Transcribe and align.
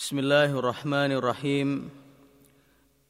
بسم 0.00 0.18
الله 0.18 0.58
الرحمن 0.58 1.12
الرحيم. 1.12 1.90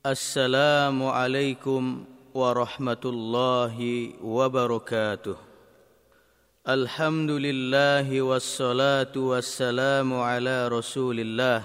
السلام 0.06 0.98
عليكم 1.06 2.04
ورحمة 2.34 3.04
الله 3.04 3.76
وبركاته. 4.18 5.37
الحمد 6.68 7.30
لله 7.30 8.22
والصلاة 8.22 9.14
والسلام 9.16 10.14
على 10.14 10.68
رسول 10.68 11.21
الله. 11.21 11.62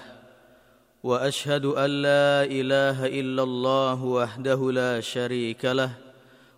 وأشهد 1.02 1.64
أن 1.74 1.90
لا 2.06 2.46
إله 2.46 3.06
إلا 3.06 3.42
الله 3.42 4.04
وحده 4.04 4.60
لا 4.72 5.00
شريك 5.00 5.64
له. 5.64 5.90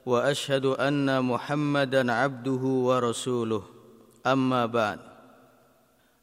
وأشهد 0.07 0.77
أن 0.77 1.25
محمدا 1.25 2.13
عبده 2.13 2.63
ورسوله. 2.85 3.63
أما 4.27 4.67
بعد. 4.67 5.08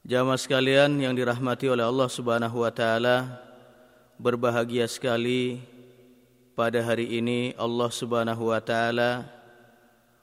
Jamaah 0.06 0.38
sekalian 0.38 1.02
yang 1.02 1.18
dirahmati 1.18 1.66
oleh 1.66 1.82
Allah 1.82 2.06
Subhanahu 2.06 2.62
wa 2.62 2.70
taala, 2.70 3.42
berbahagia 4.22 4.86
sekali 4.86 5.66
pada 6.54 6.78
hari 6.86 7.10
ini 7.18 7.58
Allah 7.58 7.90
Subhanahu 7.90 8.54
wa 8.54 8.62
taala 8.62 9.26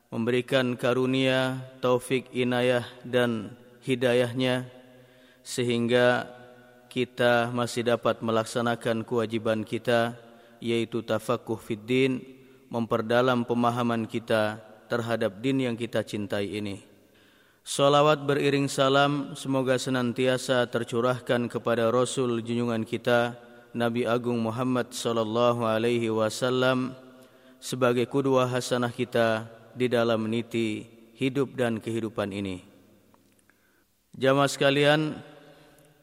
memberikan 0.07 0.79
karunia, 0.79 1.67
taufik, 1.83 2.31
inayah 2.31 2.87
dan 3.03 3.59
hidayahnya 3.83 4.71
sehingga 5.43 6.31
kita 6.87 7.51
masih 7.51 7.83
dapat 7.83 8.23
melaksanakan 8.23 9.03
kewajiban 9.03 9.67
kita 9.67 10.15
yaitu 10.63 11.03
tafaqquh 11.03 11.59
fid 11.59 11.83
din, 11.83 12.23
memperdalam 12.71 13.43
pemahaman 13.43 14.07
kita 14.07 14.63
terhadap 14.87 15.43
din 15.43 15.67
yang 15.67 15.75
kita 15.75 16.07
cintai 16.07 16.55
ini. 16.55 16.92
Salawat 17.63 18.27
beriring 18.27 18.67
salam 18.67 19.39
semoga 19.39 19.79
senantiasa 19.79 20.67
tercurahkan 20.67 21.47
kepada 21.47 21.95
Rasul 21.95 22.43
junjungan 22.43 22.83
kita 22.83 23.39
Nabi 23.71 24.03
Agung 24.03 24.43
Muhammad 24.43 24.91
sallallahu 24.91 25.63
alaihi 25.63 26.11
wasallam 26.11 26.91
sebagai 27.63 28.11
kudua 28.11 28.51
hasanah 28.51 28.91
kita 28.91 29.47
di 29.79 29.87
dalam 29.87 30.27
meniti 30.27 30.91
hidup 31.15 31.55
dan 31.55 31.79
kehidupan 31.79 32.35
ini. 32.35 32.67
Jamaah 34.19 34.51
sekalian, 34.51 35.23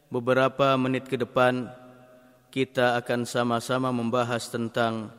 beberapa 0.07 0.79
menit 0.79 1.11
ke 1.11 1.19
depan 1.19 1.67
kita 2.55 2.95
akan 3.03 3.27
sama-sama 3.27 3.91
membahas 3.91 4.47
tentang 4.47 5.11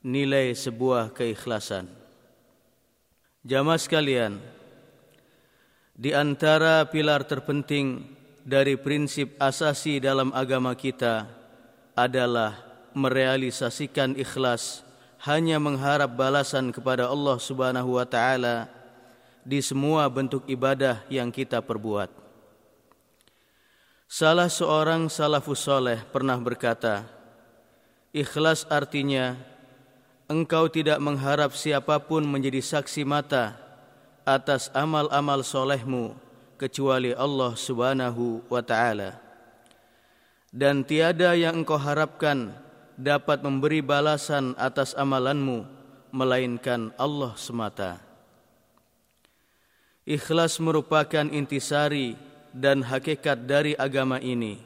nilai 0.00 0.56
sebuah 0.56 1.12
keikhlasan. 1.12 1.92
Jamaah 3.44 3.78
sekalian, 3.78 4.55
di 5.96 6.12
antara 6.12 6.84
pilar 6.84 7.24
terpenting 7.24 8.04
dari 8.44 8.76
prinsip 8.76 9.32
asasi 9.40 9.96
dalam 9.96 10.28
agama 10.36 10.76
kita 10.76 11.24
adalah 11.96 12.52
merealisasikan 12.92 14.12
ikhlas 14.20 14.84
hanya 15.24 15.56
mengharap 15.56 16.12
balasan 16.12 16.68
kepada 16.68 17.08
Allah 17.08 17.40
Subhanahu 17.40 17.96
wa 17.96 18.04
taala 18.04 18.68
di 19.40 19.64
semua 19.64 20.04
bentuk 20.12 20.44
ibadah 20.44 21.00
yang 21.08 21.32
kita 21.32 21.64
perbuat. 21.64 22.12
Salah 24.06 24.52
seorang 24.52 25.08
salafus 25.08 25.64
soleh 25.64 25.98
pernah 26.12 26.36
berkata, 26.36 27.08
ikhlas 28.12 28.68
artinya 28.68 29.34
engkau 30.28 30.68
tidak 30.68 31.00
mengharap 31.00 31.56
siapapun 31.56 32.22
menjadi 32.28 32.60
saksi 32.60 33.02
mata 33.02 33.65
atas 34.26 34.68
amal-amal 34.74 35.46
solehmu 35.46 36.18
kecuali 36.58 37.14
Allah 37.14 37.54
subhanahu 37.54 38.42
wa 38.50 38.60
ta'ala. 38.60 39.22
Dan 40.50 40.82
tiada 40.82 41.38
yang 41.38 41.62
engkau 41.62 41.78
harapkan 41.78 42.50
dapat 42.98 43.44
memberi 43.46 43.84
balasan 43.84 44.58
atas 44.58 44.98
amalanmu 44.98 45.62
melainkan 46.10 46.90
Allah 46.98 47.38
semata. 47.38 48.02
Ikhlas 50.02 50.58
merupakan 50.58 51.28
intisari 51.28 52.18
dan 52.50 52.82
hakikat 52.82 53.44
dari 53.44 53.76
agama 53.76 54.16
ini 54.18 54.58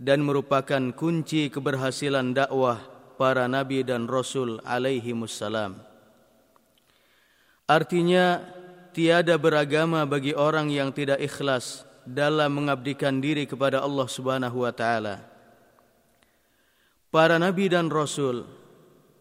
dan 0.00 0.24
merupakan 0.24 0.90
kunci 0.96 1.46
keberhasilan 1.52 2.34
dakwah 2.34 2.80
para 3.20 3.46
nabi 3.46 3.84
dan 3.86 4.08
rasul 4.08 4.58
alaihi 4.66 5.14
wassalam. 5.14 5.78
Artinya 7.68 8.42
tiada 8.92 9.40
beragama 9.40 10.04
bagi 10.04 10.36
orang 10.36 10.68
yang 10.68 10.92
tidak 10.92 11.18
ikhlas 11.18 11.88
dalam 12.04 12.62
mengabdikan 12.62 13.18
diri 13.18 13.48
kepada 13.48 13.80
Allah 13.80 14.06
Subhanahu 14.06 14.62
wa 14.62 14.72
taala. 14.72 15.24
Para 17.12 17.36
nabi 17.36 17.68
dan 17.68 17.92
rasul 17.92 18.48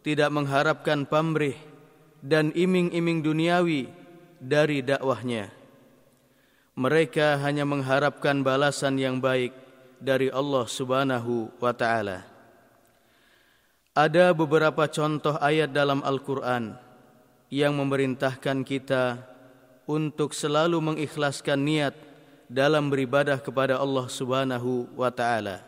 tidak 0.04 0.32
mengharapkan 0.32 1.04
pamrih 1.08 1.56
dan 2.24 2.52
iming-iming 2.56 3.20
duniawi 3.24 3.92
dari 4.40 4.80
dakwahnya. 4.86 5.52
Mereka 6.78 7.44
hanya 7.44 7.68
mengharapkan 7.68 8.42
balasan 8.42 8.96
yang 8.96 9.20
baik 9.20 9.52
dari 10.00 10.32
Allah 10.32 10.66
Subhanahu 10.66 11.52
wa 11.60 11.74
taala. 11.76 12.26
Ada 13.92 14.32
beberapa 14.32 14.88
contoh 14.88 15.36
ayat 15.36 15.76
dalam 15.76 16.00
Al-Qur'an 16.00 16.80
yang 17.52 17.76
memerintahkan 17.76 18.64
kita 18.64 19.31
untuk 19.91 20.35
selalu 20.35 20.83
mengikhlaskan 20.83 21.59
niat 21.63 21.95
dalam 22.47 22.91
beribadah 22.91 23.39
kepada 23.39 23.79
Allah 23.79 24.07
Subhanahu 24.11 24.91
wa 24.95 25.11
taala. 25.11 25.63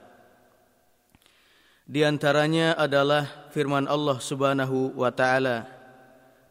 Di 1.89 2.05
antaranya 2.05 2.77
adalah 2.77 3.49
firman 3.55 3.89
Allah 3.89 4.21
Subhanahu 4.21 4.93
wa 4.93 5.09
taala 5.09 5.65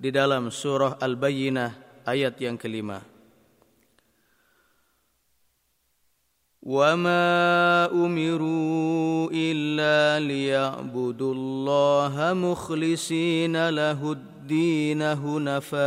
di 0.02 0.10
dalam 0.10 0.50
surah 0.50 0.98
Al-Bayyinah 0.98 2.04
ayat 2.08 2.36
yang 2.42 2.58
kelima. 2.58 3.04
وما 6.68 7.88
أمروا 7.96 9.32
إلا 9.32 10.20
ليعبدوا 10.20 11.34
الله 11.34 12.34
مخلصين 12.34 13.70
له 13.70 14.12
الدين 14.12 15.02
هنفاء 15.02 15.78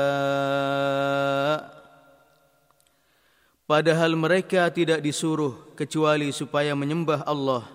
Padahal 3.66 4.14
mereka 4.14 4.70
tidak 4.70 5.02
disuruh 5.02 5.74
kecuali 5.74 6.30
supaya 6.30 6.78
menyembah 6.78 7.26
Allah 7.26 7.66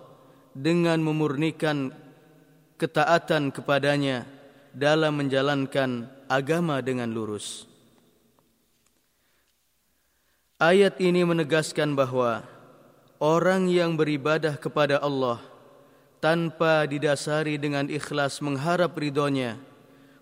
dengan 0.55 1.03
memurnikan 1.03 1.91
ketaatan 2.79 3.51
kepadanya 3.51 4.23
dalam 4.71 5.19
menjalankan 5.19 6.07
agama 6.31 6.79
dengan 6.79 7.11
lurus. 7.11 7.67
Ayat 10.63 11.03
ini 11.03 11.27
menegaskan 11.27 11.99
bahawa 11.99 12.47
orang 13.19 13.67
yang 13.67 13.99
beribadah 13.99 14.55
kepada 14.61 15.03
Allah 15.03 15.43
tanpa 16.23 16.87
didasari 16.87 17.57
dengan 17.59 17.91
ikhlas 17.91 18.39
mengharap 18.45 18.95
ridhonya 18.95 19.57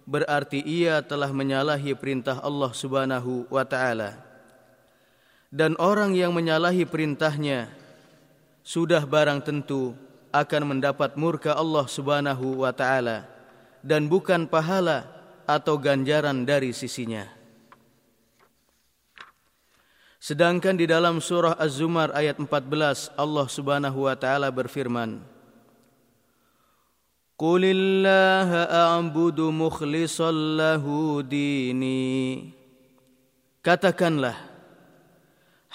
berarti 0.09 0.65
ia 0.65 1.05
telah 1.05 1.29
menyalahi 1.29 1.93
perintah 1.93 2.41
Allah 2.41 2.71
Subhanahu 2.73 3.51
wa 3.51 3.67
taala 3.67 4.28
dan 5.49 5.77
orang 5.81 6.13
yang 6.13 6.37
menyalahi 6.37 6.85
perintahnya 6.85 7.73
sudah 8.61 9.01
barang 9.09 9.41
tentu 9.41 9.97
akan 10.29 10.77
mendapat 10.77 11.17
murka 11.17 11.57
Allah 11.57 11.89
Subhanahu 11.89 12.65
wa 12.65 12.73
taala 12.73 13.25
dan 13.81 14.13
bukan 14.13 14.45
pahala 14.45 15.09
atau 15.49 15.81
ganjaran 15.81 16.45
dari 16.45 16.77
sisinya. 16.77 17.25
Sedangkan 20.19 20.77
di 20.77 20.85
dalam 20.85 21.23
surah 21.25 21.57
Az-Zumar 21.57 22.13
ayat 22.13 22.37
14 22.37 23.17
Allah 23.17 23.47
Subhanahu 23.49 24.05
wa 24.05 24.17
taala 24.19 24.51
berfirman 24.51 25.23
Qulillaha 27.39 28.67
a'budu 28.99 29.55
mukhlishan 29.55 30.59
lahu 30.59 31.23
dini 31.23 32.51
Katakanlah 33.63 34.48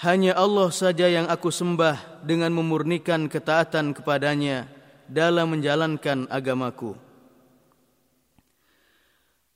hanya 0.04 0.36
Allah 0.36 0.68
saja 0.68 1.08
yang 1.08 1.24
aku 1.32 1.48
sembah 1.48 2.20
dengan 2.20 2.52
memurnikan 2.52 3.24
ketaatan 3.24 3.96
kepadanya 3.96 4.68
dalam 5.08 5.56
menjalankan 5.56 6.28
agamaku. 6.28 6.92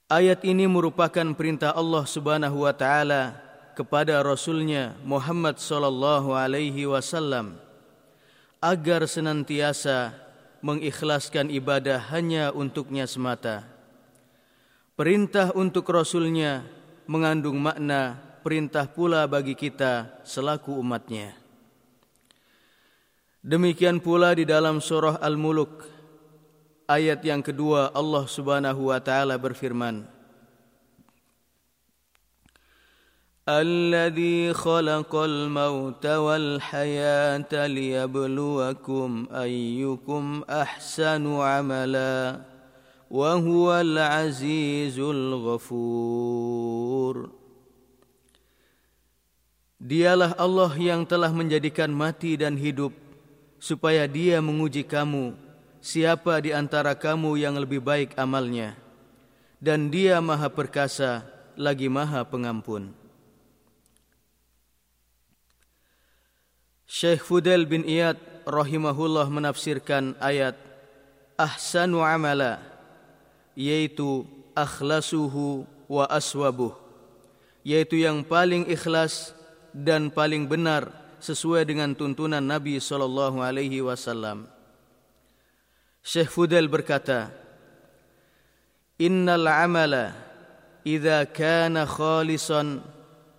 Ayat 0.09 0.41
ini 0.41 0.65
merupakan 0.65 1.37
perintah 1.37 1.69
Allah 1.77 2.01
Subhanahu 2.01 2.65
wa 2.65 2.73
taala 2.73 3.37
kepada 3.77 4.25
rasulnya 4.25 4.97
Muhammad 5.05 5.61
sallallahu 5.61 6.33
alaihi 6.33 6.89
wasallam 6.89 7.53
agar 8.57 9.05
senantiasa 9.05 10.17
mengikhlaskan 10.65 11.53
ibadah 11.53 12.01
hanya 12.09 12.49
untuknya 12.49 13.05
semata. 13.05 13.69
Perintah 14.97 15.53
untuk 15.53 15.85
rasulnya 15.93 16.65
mengandung 17.05 17.61
makna 17.61 18.28
perintah 18.48 18.88
pula 18.88 19.24
bagi 19.28 19.56
kita 19.56 20.20
selaku 20.24 20.76
umatnya. 20.76 21.36
Demikian 23.44 24.00
pula 24.00 24.32
di 24.32 24.48
dalam 24.48 24.80
surah 24.80 25.20
Al-Muluk 25.20 25.84
ayat 26.88 27.20
yang 27.24 27.44
kedua 27.44 27.92
Allah 27.92 28.24
Subhanahu 28.24 28.88
wa 28.88 29.00
taala 29.00 29.36
berfirman 29.36 30.14
الذي 33.44 34.56
خلق 34.56 35.14
الموت 35.14 36.06
والحياة 36.06 37.66
ليبلوكم 37.66 39.26
أيكم 39.32 40.42
أحسن 40.50 41.36
عملا 41.36 42.40
وهو 43.10 43.80
العزيز 43.80 44.98
الغفور 44.98 46.64
Dialah 49.79 50.35
Allah 50.35 50.75
yang 50.75 51.07
telah 51.07 51.31
menjadikan 51.31 51.87
mati 51.87 52.35
dan 52.35 52.59
hidup 52.59 52.91
supaya 53.63 54.03
dia 54.11 54.43
menguji 54.43 54.83
kamu 54.83 55.39
siapa 55.79 56.35
di 56.43 56.51
antara 56.51 56.91
kamu 56.91 57.39
yang 57.39 57.55
lebih 57.55 57.79
baik 57.79 58.11
amalnya. 58.19 58.75
Dan 59.63 59.87
dia 59.87 60.19
maha 60.19 60.51
perkasa 60.51 61.23
lagi 61.55 61.87
maha 61.87 62.27
pengampun. 62.27 62.91
Syekh 66.83 67.23
Fudel 67.23 67.63
bin 67.63 67.87
Iyad 67.87 68.19
rahimahullah 68.43 69.31
menafsirkan 69.31 70.19
ayat 70.19 70.59
ahsanu 71.39 72.03
amala 72.03 72.59
yaitu 73.55 74.27
akhlasuhu 74.51 75.63
wa 75.87 76.03
aswabuh 76.11 76.75
yaitu 77.63 78.03
yang 78.03 78.25
paling 78.27 78.67
ikhlas 78.67 79.37
dan 79.75 80.09
paling 80.09 80.49
benar 80.49 80.89
sesuai 81.19 81.67
dengan 81.67 81.91
tuntunan 81.93 82.41
Nabi 82.41 82.79
sallallahu 82.79 83.43
alaihi 83.43 83.83
wasallam. 83.83 84.47
Syekh 85.99 86.31
Fudel 86.31 86.71
berkata, 86.71 87.29
"Innal 88.97 89.45
amala 89.45 90.15
idza 90.87 91.27
kana 91.27 91.83
khalisan 91.83 92.81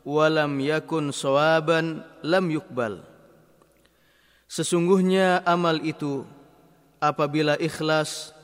wa 0.05 0.27
lam 0.29 0.61
yakun 0.61 1.11
sawaban 1.11 2.05
lam 2.21 2.47
yuqbal." 2.53 3.01
Sesungguhnya 4.51 5.47
amal 5.47 5.79
itu 5.81 6.27
apabila 7.01 7.57
ikhlas 7.57 8.35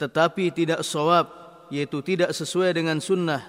tetapi 0.00 0.50
tidak 0.50 0.82
sawab 0.82 1.30
yaitu 1.70 2.02
tidak 2.02 2.34
sesuai 2.34 2.74
dengan 2.74 2.98
sunnah 2.98 3.46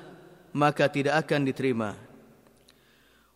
maka 0.53 0.85
tidak 0.85 1.25
akan 1.25 1.49
diterima. 1.49 1.97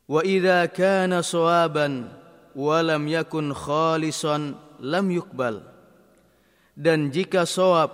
Kana 0.08 1.20
sawaban 1.20 2.08
wa 2.56 2.80
lam 2.80 3.04
yakun 3.12 3.52
khalisan 3.52 4.56
lam 4.80 5.06
yuqbal. 5.12 5.60
Dan 6.72 7.12
jika 7.12 7.44
sawab 7.44 7.92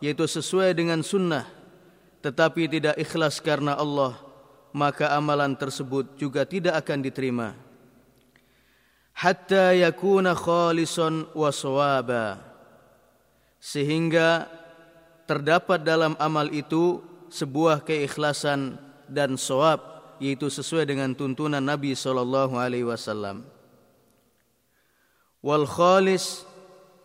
yaitu 0.00 0.24
sesuai 0.24 0.72
dengan 0.72 1.04
sunnah 1.04 1.44
tetapi 2.24 2.68
tidak 2.68 2.96
ikhlas 2.96 3.40
karena 3.44 3.76
Allah 3.76 4.16
maka 4.72 5.12
amalan 5.12 5.52
tersebut 5.52 6.16
juga 6.16 6.48
tidak 6.48 6.80
akan 6.80 6.98
diterima. 7.04 7.48
Hatta 9.12 9.76
yakuna 9.76 10.32
khalisan 10.32 11.28
wa 11.36 11.52
sawaba. 11.52 12.40
Sehingga 13.60 14.48
terdapat 15.28 15.84
dalam 15.84 16.16
amal 16.16 16.48
itu 16.48 17.04
sebuah 17.28 17.84
keikhlasan 17.84 18.80
dan 19.04 19.36
sawab 19.36 19.99
yaitu 20.20 20.52
sesuai 20.52 20.84
dengan 20.84 21.16
tuntunan 21.16 21.64
Nabi 21.64 21.96
sallallahu 21.96 22.54
alaihi 22.60 22.84
wasallam. 22.84 23.48
Wal 25.40 25.64
khalis 25.64 26.44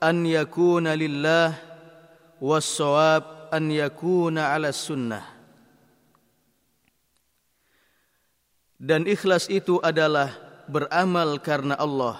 an 0.03 0.27
yakuna 0.27 0.93
lillah 0.99 1.55
was 2.43 2.67
sawab 2.67 3.47
an 3.55 3.71
yakuna 3.71 4.51
ala 4.51 4.75
sunnah. 4.75 5.23
Dan 8.75 9.07
ikhlas 9.07 9.47
itu 9.47 9.79
adalah 9.79 10.35
beramal 10.67 11.39
karena 11.39 11.79
Allah 11.79 12.19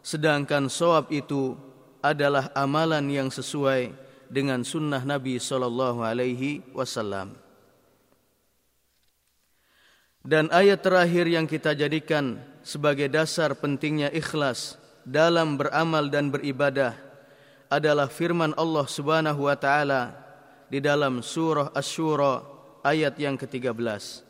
sedangkan 0.00 0.70
sawab 0.70 1.10
itu 1.12 1.56
adalah 2.00 2.48
amalan 2.56 3.04
yang 3.10 3.28
sesuai 3.28 3.92
dengan 4.30 4.64
sunnah 4.64 5.04
Nabi 5.04 5.36
sallallahu 5.36 6.00
alaihi 6.00 6.64
wasallam. 6.72 7.36
Dan 10.25 10.49
ayat 10.49 10.81
terakhir 10.81 11.29
yang 11.29 11.45
kita 11.45 11.77
jadikan 11.77 12.41
sebagai 12.65 13.05
dasar 13.05 13.53
pentingnya 13.53 14.09
ikhlas 14.09 14.81
dalam 15.05 15.53
beramal 15.53 16.09
dan 16.09 16.33
beribadah 16.33 16.97
adalah 17.69 18.09
firman 18.09 18.57
Allah 18.57 18.89
Subhanahu 18.89 19.45
wa 19.45 19.53
taala 19.53 20.17
di 20.65 20.81
dalam 20.81 21.21
surah 21.21 21.69
Asy-Syura 21.77 22.41
ayat 22.81 23.13
yang 23.21 23.37
ke-13. 23.37 24.25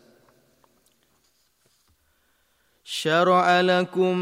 شرع 2.86 3.62
لكم 3.62 4.18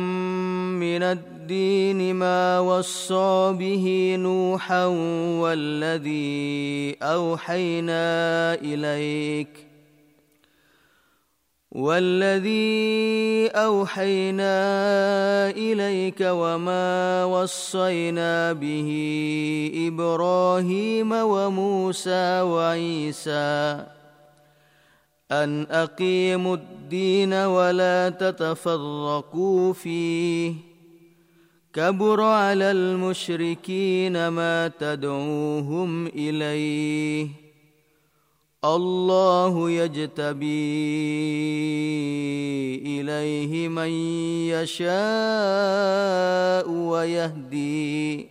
من 0.79 1.03
الدين 1.03 2.15
ما 2.15 2.59
وصى 2.59 3.51
به 3.59 4.15
نوحا 4.19 4.85
والذي 5.43 6.97
أوحينا 7.03 8.05
إليك 8.63 9.66
والذي 11.78 13.46
أوحينا 13.54 14.50
إليك 15.50 16.20
وما 16.20 17.24
وصينا 17.24 18.52
به 18.52 18.90
إبراهيم 19.86 21.12
وموسى 21.12 22.40
وعيسى 22.40 23.86
أن 25.30 25.66
أقيموا 25.70 26.56
الدين 26.56 27.32
ولا 27.34 28.08
تتفرقوا 28.08 29.72
فيه 29.72 30.54
كبر 31.72 32.22
على 32.22 32.70
المشركين 32.70 34.28
ما 34.28 34.68
تدعوهم 34.68 36.06
إليه 36.06 37.47
الله 38.63 39.53
يجتبي 39.71 40.71
إليه 42.79 43.67
من 43.67 43.91
يشاء 44.55 44.87
ويهدي 46.71 48.29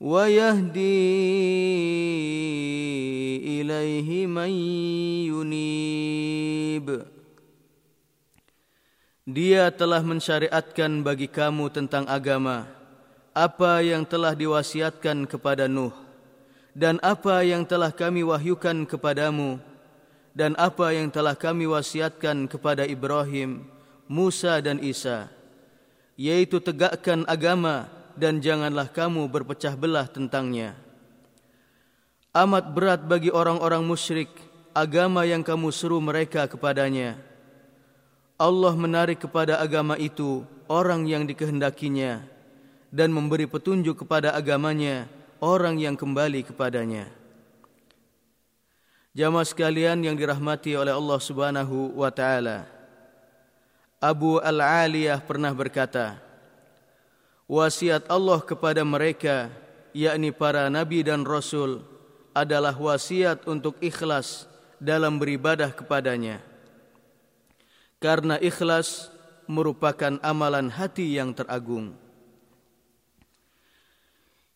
ويهدي 0.00 1.00
إليه 3.56 4.26
من 4.28 4.52
ينيب 5.32 6.88
Dia 9.28 9.68
telah 9.68 10.00
mensyariatkan 10.00 11.04
bagi 11.04 11.28
kamu 11.28 11.68
tentang 11.68 12.08
agama 12.08 12.64
apa 13.36 13.84
yang 13.84 14.00
telah 14.08 14.32
diwasiatkan 14.32 15.28
kepada 15.28 15.68
Nuh 15.68 16.01
dan 16.73 16.97
apa 17.05 17.45
yang 17.45 17.65
telah 17.65 17.93
kami 17.93 18.25
wahyukan 18.25 18.85
kepadamu 18.89 19.61
dan 20.33 20.57
apa 20.57 20.89
yang 20.93 21.13
telah 21.13 21.37
kami 21.37 21.69
wasiatkan 21.69 22.49
kepada 22.49 22.89
Ibrahim, 22.89 23.65
Musa 24.09 24.57
dan 24.61 24.81
Isa 24.81 25.29
yaitu 26.17 26.61
tegakkan 26.61 27.25
agama 27.25 27.89
dan 28.13 28.37
janganlah 28.37 28.85
kamu 28.89 29.25
berpecah 29.29 29.73
belah 29.73 30.05
tentangnya. 30.05 30.77
Amat 32.33 32.73
berat 32.73 33.01
bagi 33.05 33.29
orang-orang 33.29 33.85
musyrik 33.85 34.29
agama 34.73 35.25
yang 35.25 35.45
kamu 35.45 35.69
seru 35.69 36.01
mereka 36.01 36.49
kepadanya. 36.49 37.17
Allah 38.37 38.73
menarik 38.73 39.21
kepada 39.21 39.61
agama 39.61 39.93
itu 39.97 40.41
orang 40.65 41.05
yang 41.05 41.29
dikehendakinya 41.29 42.25
dan 42.89 43.13
memberi 43.13 43.45
petunjuk 43.45 44.05
kepada 44.05 44.33
agamanya 44.33 45.05
orang 45.43 45.75
yang 45.75 45.99
kembali 45.99 46.47
kepadanya. 46.47 47.11
Jamaah 49.11 49.43
sekalian 49.43 49.99
yang 49.99 50.15
dirahmati 50.15 50.79
oleh 50.79 50.95
Allah 50.95 51.19
Subhanahu 51.19 51.99
wa 51.99 52.07
taala. 52.07 52.63
Abu 53.99 54.39
Al-Aliyah 54.39 55.19
pernah 55.19 55.51
berkata, 55.51 56.15
wasiat 57.45 58.07
Allah 58.07 58.39
kepada 58.39 58.87
mereka, 58.87 59.51
yakni 59.91 60.31
para 60.31 60.71
nabi 60.71 61.03
dan 61.03 61.27
rasul, 61.27 61.83
adalah 62.31 62.73
wasiat 62.73 63.43
untuk 63.45 63.77
ikhlas 63.83 64.47
dalam 64.81 65.19
beribadah 65.19 65.69
kepadanya. 65.75 66.41
Karena 68.01 68.39
ikhlas 68.41 69.13
merupakan 69.45 70.19
amalan 70.25 70.71
hati 70.71 71.15
yang 71.15 71.31
teragung. 71.35 72.02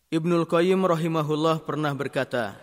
Ibnul 0.08 0.48
Qayyim 0.48 0.88
rahimahullah 0.88 1.68
pernah 1.68 1.92
berkata, 1.92 2.56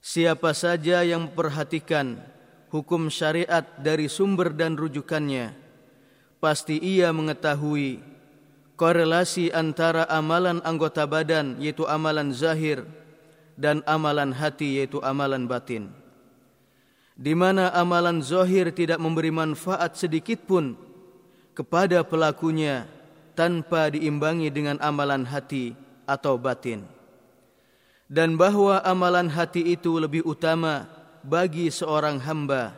Siapa 0.00 0.56
saja 0.56 1.04
yang 1.04 1.28
memperhatikan 1.28 2.16
hukum 2.72 3.12
syariat 3.12 3.60
dari 3.76 4.08
sumber 4.08 4.56
dan 4.56 4.72
rujukannya, 4.72 5.52
pasti 6.40 6.80
ia 6.80 7.12
mengetahui 7.12 8.00
korelasi 8.80 9.52
antara 9.52 10.08
amalan 10.08 10.64
anggota 10.64 11.04
badan 11.04 11.60
yaitu 11.60 11.84
amalan 11.84 12.32
zahir 12.32 12.88
dan 13.60 13.84
amalan 13.84 14.32
hati 14.32 14.80
yaitu 14.80 15.04
amalan 15.04 15.44
batin. 15.44 15.92
Di 17.20 17.36
mana 17.36 17.68
amalan 17.76 18.24
zahir 18.24 18.72
tidak 18.72 18.96
memberi 18.96 19.28
manfaat 19.28 19.92
sedikit 20.00 20.40
pun 20.48 20.72
kepada 21.52 22.00
pelakunya 22.00 22.88
tanpa 23.36 23.92
diimbangi 23.92 24.48
dengan 24.48 24.80
amalan 24.80 25.28
hati 25.28 25.83
atau 26.04 26.38
batin. 26.40 26.84
Dan 28.08 28.36
bahwa 28.36 28.84
amalan 28.84 29.32
hati 29.32 29.74
itu 29.74 29.96
lebih 29.96 30.22
utama 30.28 30.86
bagi 31.24 31.72
seorang 31.72 32.20
hamba 32.20 32.76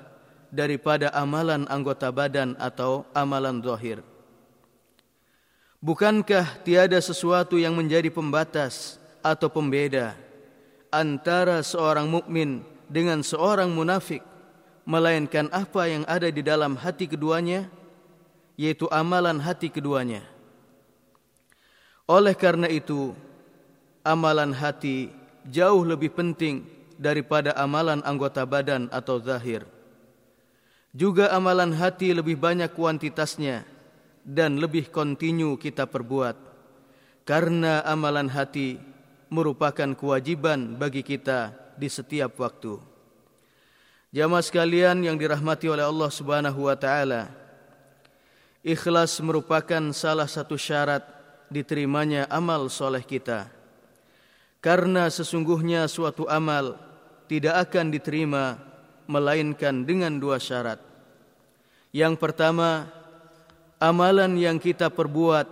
daripada 0.54 1.11
amalan 1.11 1.66
anggota 1.66 2.09
badan 2.14 2.54
atau 2.56 3.04
amalan 3.11 3.59
zahir. 3.61 4.00
Bukankah 5.83 6.62
tiada 6.64 6.97
sesuatu 7.02 7.61
yang 7.61 7.76
menjadi 7.76 8.09
pembatas 8.09 8.97
atau 9.21 9.50
pembeda 9.50 10.14
antara 10.88 11.61
seorang 11.61 12.06
mukmin 12.09 12.62
dengan 12.87 13.21
seorang 13.21 13.68
munafik 13.68 14.23
melainkan 14.87 15.50
apa 15.50 15.90
yang 15.90 16.06
ada 16.06 16.30
di 16.30 16.40
dalam 16.40 16.78
hati 16.78 17.11
keduanya 17.11 17.66
yaitu 18.54 18.87
amalan 18.88 19.42
hati 19.42 19.68
keduanya 19.68 20.23
oleh 22.06 22.34
karena 22.38 22.70
itu 22.70 23.14
amalan 24.06 24.54
hati 24.54 25.10
jauh 25.46 25.82
lebih 25.82 26.14
penting 26.14 26.66
daripada 26.96 27.52
amalan 27.58 28.00
anggota 28.06 28.46
badan 28.46 28.88
atau 28.94 29.20
zahir 29.20 29.66
juga 30.96 31.28
amalan 31.34 31.76
hati 31.76 32.16
lebih 32.16 32.40
banyak 32.40 32.72
kuantitasnya 32.72 33.68
dan 34.25 34.58
lebih 34.58 34.88
kontinu 34.88 35.60
kita 35.60 35.84
perbuat 35.84 36.34
karena 37.26 37.82
amalan 37.82 38.30
hati 38.30 38.78
merupakan 39.28 39.90
kewajiban 39.98 40.78
bagi 40.78 41.02
kita 41.02 41.50
di 41.75 41.90
setiap 41.90 42.38
waktu. 42.38 42.78
Jamaah 44.14 44.44
sekalian 44.46 45.02
yang 45.02 45.18
dirahmati 45.18 45.68
oleh 45.68 45.84
Allah 45.84 46.08
Subhanahu 46.08 46.70
wa 46.70 46.76
taala, 46.78 47.28
ikhlas 48.64 49.18
merupakan 49.20 49.92
salah 49.92 50.30
satu 50.30 50.56
syarat 50.56 51.04
diterimanya 51.53 52.26
amal 52.31 52.67
soleh 52.71 53.03
kita. 53.03 53.50
Karena 54.61 55.07
sesungguhnya 55.07 55.87
suatu 55.87 56.26
amal 56.26 56.75
tidak 57.31 57.71
akan 57.71 57.95
diterima 57.95 58.59
melainkan 59.07 59.87
dengan 59.87 60.19
dua 60.19 60.43
syarat. 60.43 60.83
Yang 61.95 62.19
pertama, 62.19 62.91
amalan 63.79 64.35
yang 64.35 64.59
kita 64.59 64.91
perbuat 64.91 65.47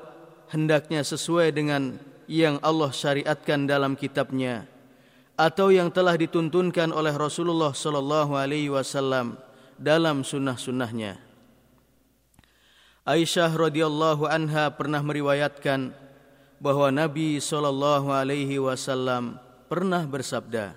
hendaknya 0.51 1.07
sesuai 1.07 1.55
dengan 1.55 1.97
yang 2.27 2.59
Allah 2.65 2.91
syariatkan 2.91 3.69
dalam 3.69 3.95
kitabnya 3.95 4.67
atau 5.35 5.75
yang 5.75 5.91
telah 5.91 6.15
dituntunkan 6.15 6.95
oleh 6.95 7.11
Rasulullah 7.11 7.75
sallallahu 7.75 8.39
alaihi 8.39 8.71
wasallam 8.71 9.35
dalam 9.75 10.23
sunnah-sunnahnya. 10.23 11.19
Aisyah 13.05 13.53
radhiyallahu 13.53 14.25
anha 14.25 14.73
pernah 14.73 15.05
meriwayatkan 15.05 15.93
bahwa 16.57 16.89
Nabi 16.89 17.37
sallallahu 17.37 18.09
alaihi 18.09 18.57
wasallam 18.57 19.37
pernah 19.69 20.09
bersabda, 20.09 20.73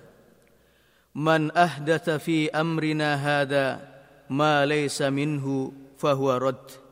"Man 1.16 1.56
ahdatha 1.56 2.20
fi 2.20 2.52
amrina 2.52 3.16
hadha 3.16 3.80
ma 4.28 4.68
laysa 4.68 5.08
minhu 5.08 5.72
fahuwa 5.96 6.36
radd." 6.36 6.84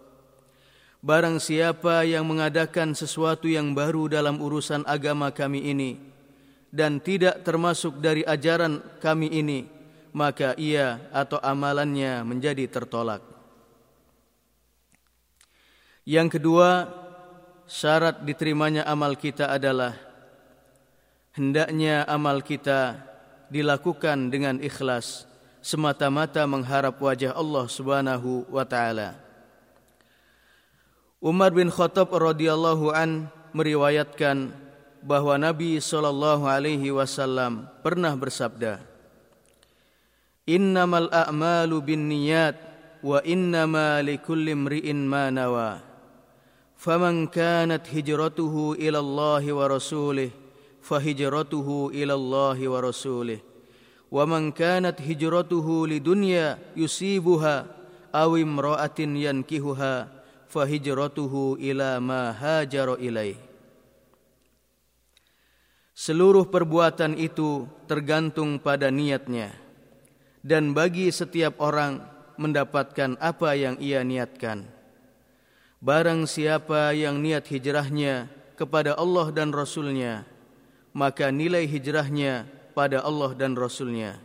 Barang 1.03 1.43
siapa 1.43 2.07
yang 2.07 2.23
mengadakan 2.23 2.95
sesuatu 2.95 3.51
yang 3.51 3.75
baru 3.75 4.07
dalam 4.07 4.39
urusan 4.39 4.87
agama 4.87 5.35
kami 5.35 5.67
ini 5.67 5.99
dan 6.71 7.03
tidak 7.03 7.43
termasuk 7.43 7.99
dari 7.99 8.23
ajaran 8.23 8.79
kami 9.03 9.35
ini, 9.35 9.67
maka 10.15 10.55
ia 10.55 11.11
atau 11.11 11.43
amalannya 11.43 12.23
menjadi 12.23 12.71
tertolak. 12.71 13.34
Yang 16.05 16.37
kedua, 16.37 16.85
syarat 17.65 18.21
diterimanya 18.21 18.85
amal 18.85 19.17
kita 19.17 19.49
adalah 19.49 19.97
hendaknya 21.33 22.05
amal 22.05 22.45
kita 22.45 23.01
dilakukan 23.49 24.29
dengan 24.29 24.61
ikhlas 24.61 25.25
semata-mata 25.65 26.45
mengharap 26.45 27.01
wajah 27.01 27.33
Allah 27.33 27.65
Subhanahu 27.65 28.45
wa 28.53 28.61
taala. 28.69 29.17
Umar 31.17 31.49
bin 31.49 31.73
Khattab 31.73 32.13
radhiyallahu 32.13 32.93
an 32.93 33.25
meriwayatkan 33.57 34.53
bahwa 35.01 35.41
Nabi 35.41 35.81
sallallahu 35.81 36.45
alaihi 36.45 36.93
wasallam 36.93 37.65
pernah 37.81 38.13
bersabda 38.13 38.77
Innamal 40.45 41.09
a'malu 41.09 41.81
binniyat 41.81 42.53
wa 43.01 43.17
innama 43.25 43.97
likulli 44.05 44.53
imri'in 44.53 45.01
ma 45.09 45.33
nawa 45.33 45.94
ila 48.77 48.99
Allah 49.01 49.41
wa 49.41 49.65
rasulih 49.65 50.29
fahijratuhu 50.85 51.89
ila 51.89 52.13
Allah 52.13 52.57
wa 52.61 52.77
rasulih 52.77 53.41
wa 54.13 54.21
man 54.29 54.53
kanat 54.53 55.01
hijratuhu 55.01 55.89
lidunya 55.89 56.61
yusibuha 56.77 57.65
aw 58.13 58.29
imra'atin 58.37 59.17
yankihuha 59.17 60.13
fahijratuhu 60.45 61.57
ila 61.59 61.99
ma 61.99 62.31
hajara 62.31 62.95
ilaih. 63.01 63.35
Seluruh 65.95 66.47
perbuatan 66.51 67.15
itu 67.15 67.65
tergantung 67.87 68.59
pada 68.59 68.91
niatnya 68.91 69.55
dan 70.43 70.75
bagi 70.75 71.07
setiap 71.09 71.57
orang 71.63 72.03
mendapatkan 72.35 73.15
apa 73.17 73.55
yang 73.55 73.75
ia 73.79 74.03
niatkan. 74.03 74.74
Barang 75.83 76.27
siapa 76.27 76.91
yang 76.95 77.19
niat 77.19 77.47
hijrahnya 77.47 78.27
kepada 78.59 78.95
Allah 78.95 79.31
dan 79.31 79.51
Rasulnya, 79.51 80.23
maka 80.95 81.29
nilai 81.29 81.67
hijrahnya 81.67 82.47
pada 82.75 83.03
Allah 83.03 83.31
dan 83.35 83.55
Rasulnya. 83.55 84.17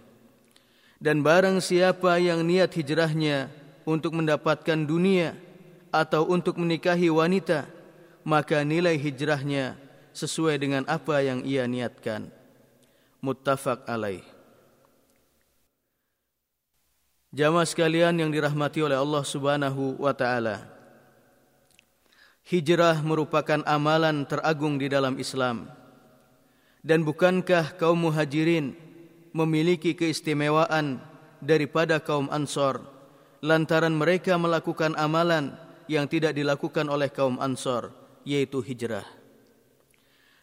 Dan 1.01 1.25
barang 1.25 1.65
siapa 1.65 2.21
yang 2.21 2.45
niat 2.45 2.77
hijrahnya 2.77 3.49
untuk 3.89 4.15
mendapatkan 4.15 4.79
dunia, 4.85 5.33
atau 5.91 6.27
untuk 6.31 6.57
menikahi 6.59 7.11
wanita 7.11 7.67
maka 8.23 8.63
nilai 8.63 8.95
hijrahnya 8.95 9.75
sesuai 10.15 10.59
dengan 10.59 10.83
apa 10.87 11.19
yang 11.23 11.43
ia 11.43 11.67
niatkan 11.67 12.31
muttafaq 13.19 13.85
alaih 13.87 14.23
Jamaah 17.31 17.63
sekalian 17.63 18.19
yang 18.19 18.31
dirahmati 18.35 18.83
oleh 18.83 18.99
Allah 18.99 19.23
Subhanahu 19.23 20.03
wa 20.03 20.11
taala 20.11 20.67
Hijrah 22.51 22.99
merupakan 23.07 23.63
amalan 23.63 24.27
teragung 24.27 24.75
di 24.75 24.91
dalam 24.91 25.15
Islam 25.23 25.71
dan 26.83 27.07
bukankah 27.07 27.79
kaum 27.79 28.11
muhajirin 28.11 28.75
memiliki 29.31 29.95
keistimewaan 29.95 30.99
daripada 31.39 32.03
kaum 32.03 32.27
ansor 32.27 32.83
lantaran 33.39 33.95
mereka 33.95 34.37
melakukan 34.37 34.99
amalan 34.99 35.55
yang 35.91 36.07
tidak 36.07 36.37
dilakukan 36.37 36.87
oleh 36.87 37.11
kaum 37.11 37.41
Ansor 37.43 37.91
yaitu 38.23 38.61
hijrah. 38.61 39.05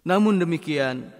Namun 0.01 0.41
demikian, 0.41 1.13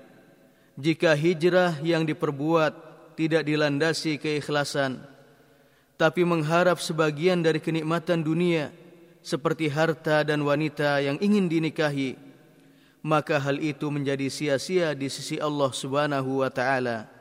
jika 0.75 1.13
hijrah 1.13 1.79
yang 1.85 2.03
diperbuat 2.03 2.73
tidak 3.15 3.45
dilandasi 3.45 4.17
keikhlasan 4.17 5.01
tapi 5.97 6.21
mengharap 6.21 6.77
sebagian 6.77 7.41
dari 7.41 7.57
kenikmatan 7.57 8.21
dunia 8.21 8.69
seperti 9.27 9.67
harta 9.67 10.23
dan 10.23 10.39
wanita 10.47 11.03
yang 11.03 11.19
ingin 11.19 11.51
dinikahi, 11.51 12.15
maka 13.03 13.35
hal 13.35 13.59
itu 13.59 13.91
menjadi 13.91 14.31
sia-sia 14.31 14.95
di 14.95 15.11
sisi 15.11 15.35
Allah 15.35 15.67
Subhanahu 15.67 16.39
wa 16.39 16.47
taala. 16.47 17.11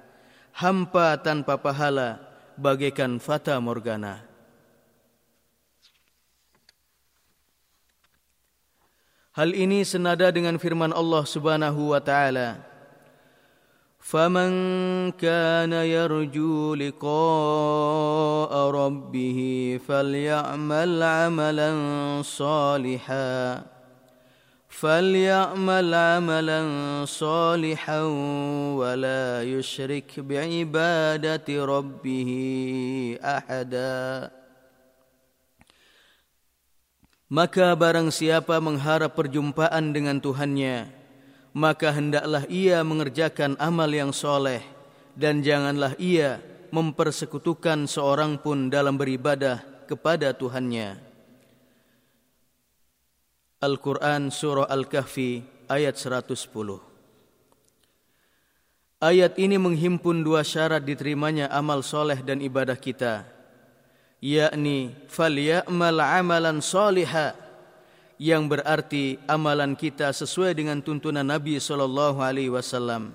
Hampa 0.55 1.19
tanpa 1.19 1.59
pahala 1.59 2.23
bagaikan 2.55 3.19
fata 3.19 3.59
morgana. 3.59 4.23
Hal 9.35 9.53
ini 9.53 9.83
senada 9.83 10.31
dengan 10.31 10.63
firman 10.63 10.95
Allah 10.95 11.27
Subhanahu 11.27 11.91
wa 11.91 12.01
taala. 12.01 12.63
Faman 14.06 15.13
kana 15.16 15.86
yarju 15.86 16.74
liqa'a 16.75 18.62
rabbih 18.74 19.78
falyamal 19.84 21.00
'amalan 21.00 22.20
salihan 22.25 23.72
فليعمل 24.82 25.94
عملا 25.94 26.62
صالحا 27.06 28.01
ولا 28.82 29.44
يشرك 29.44 30.20
بعبادة 30.20 31.48
ربه 31.66 32.32
أحدا 33.22 33.98
Maka 37.32 37.72
barang 37.80 38.12
siapa 38.12 38.60
mengharap 38.60 39.16
perjumpaan 39.16 39.96
dengan 39.96 40.20
Tuhannya, 40.20 40.92
maka 41.57 41.89
hendaklah 41.89 42.45
ia 42.53 42.85
mengerjakan 42.85 43.57
amal 43.57 43.89
yang 43.89 44.13
soleh 44.13 44.61
dan 45.17 45.41
janganlah 45.41 45.97
ia 45.97 46.37
mempersekutukan 46.69 47.89
seorang 47.89 48.37
pun 48.37 48.69
dalam 48.69 49.01
beribadah 49.01 49.65
kepada 49.89 50.37
Tuhannya. 50.37 51.01
Al-Quran 53.65 54.29
Surah 54.29 54.69
Al-Kahfi 54.69 55.41
ayat 55.73 55.97
110 55.97 56.37
Ayat 59.01 59.41
ini 59.41 59.57
menghimpun 59.57 60.21
dua 60.21 60.45
syarat 60.45 60.85
diterimanya 60.85 61.49
amal 61.49 61.81
soleh 61.81 62.21
dan 62.21 62.45
ibadah 62.45 62.77
kita 62.77 63.25
yakni 64.21 64.93
falyamal 65.09 66.01
amalan 66.01 66.61
soliha 66.65 67.37
yang 68.17 68.49
berarti 68.49 69.21
amalan 69.29 69.77
kita 69.77 70.13
sesuai 70.13 70.57
dengan 70.57 70.81
tuntunan 70.81 71.25
Nabi 71.25 71.61
sallallahu 71.61 72.21
alaihi 72.21 72.53
wasallam. 72.53 73.13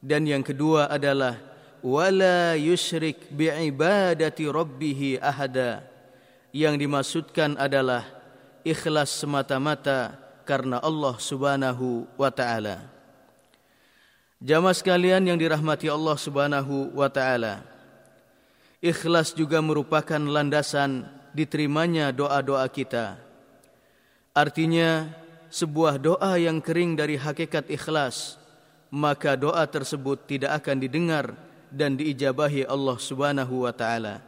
Dan 0.00 0.28
yang 0.28 0.44
kedua 0.44 0.88
adalah 0.88 1.36
wala 1.80 2.56
yusyrik 2.56 3.32
bi 3.32 3.48
ibadati 3.48 4.48
rabbih 4.48 5.20
ahada. 5.20 5.84
Yang 6.50 6.74
dimaksudkan 6.82 7.54
adalah 7.56 8.04
ikhlas 8.66 9.14
semata-mata 9.14 10.18
karena 10.42 10.82
Allah 10.82 11.14
Subhanahu 11.16 12.10
wa 12.18 12.30
taala. 12.32 12.82
Jamaah 14.40 14.74
sekalian 14.74 15.22
yang 15.22 15.38
dirahmati 15.38 15.86
Allah 15.86 16.16
Subhanahu 16.16 16.96
wa 16.96 17.06
taala 17.12 17.70
Ikhlas 18.80 19.36
juga 19.36 19.60
merupakan 19.60 20.16
landasan 20.16 21.04
diterimanya 21.36 22.16
doa-doa 22.16 22.64
kita. 22.72 23.20
Artinya, 24.40 25.04
sebuah 25.52 26.00
doa 26.00 26.40
yang 26.40 26.64
kering 26.64 26.96
dari 26.96 27.20
hakikat 27.20 27.68
ikhlas, 27.68 28.40
maka 28.88 29.36
doa 29.36 29.68
tersebut 29.68 30.16
tidak 30.24 30.64
akan 30.64 30.80
didengar 30.80 31.36
dan 31.68 31.92
diijabahi 31.92 32.64
Allah 32.64 32.96
Subhanahu 32.96 33.68
wa 33.68 33.72
taala. 33.76 34.24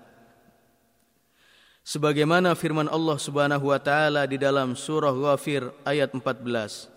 Sebagaimana 1.81 2.53
firman 2.53 2.93
Allah 2.93 3.17
Subhanahu 3.17 3.73
wa 3.73 3.81
taala 3.81 4.29
di 4.29 4.37
dalam 4.37 4.77
surah 4.77 5.17
Ghafir 5.17 5.73
ayat 5.89 6.13
14. 6.13 6.93